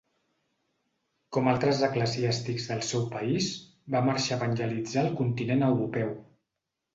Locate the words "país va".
3.17-4.03